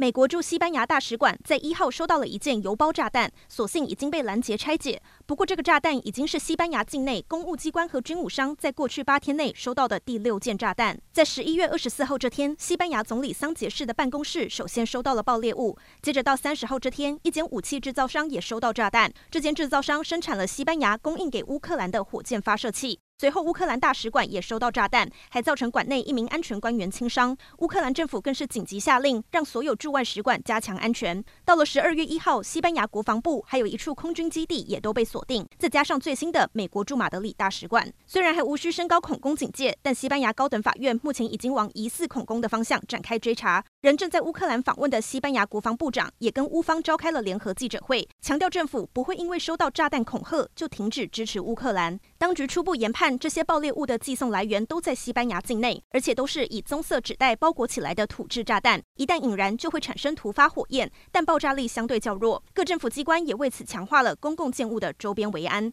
[0.00, 5.02] 美国驻西班牙大使馆在一号收到了一件邮包炸弹，所幸已经被拦截拆解。
[5.26, 10.96] 不过，这个炸弹已经是西班牙境内公务机关和军武商在过去八天内收到的第六件炸弹。
[11.12, 19.12] 在十一月二十四号这天，西班牙总理桑杰士的办公室首先收到了爆裂物，接着到三十号这天，一间武器制造商也收到炸弹。
[19.32, 23.00] 这间制造商生产了西班牙供应给乌克兰的火箭发射器。
[23.20, 27.36] 随后，乌克兰大使馆也收到炸弹，还造成馆内一名安全官员轻伤。
[27.58, 31.24] 乌克兰政府更是紧急下令，让所有驻外使馆加强安全。
[31.44, 43.64] 到了十二月一号，西班牙国防部还有一处空军基地也都被锁定，再加上最新的美国驻马德里大使馆，虽然还无需升高恐攻警戒，但西班牙高等法院目前已经往疑似恐攻的方向展开追查。
[43.80, 51.98] 人正在乌克兰访问的西班牙国防部长也跟乌方召开了联合记者会，强调政府不会因为收到炸弹恐吓就停止支持乌克兰。
[52.16, 58.82] 当局初步研判，这些爆裂物的寄送来源都在西班牙境内，而且都是以棕色纸袋包裹起来的土制炸弹。
[58.96, 62.42] 一旦引燃，就会产生突发火焰，但爆炸力相对较弱。
[62.52, 65.66] 各政府机关也为此强化了公共建物的周边围安。